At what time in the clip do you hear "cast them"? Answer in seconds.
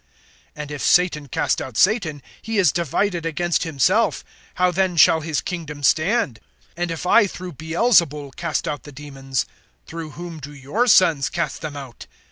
11.29-11.77